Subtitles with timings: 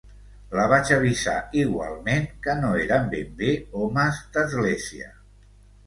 [0.59, 5.17] La vaig avisar igualment que no eren ben bé homes d'església...